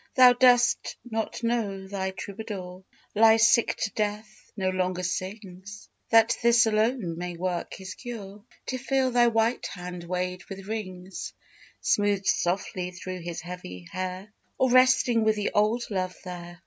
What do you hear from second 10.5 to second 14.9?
rings, Smoothed softly through his heavy hair, Or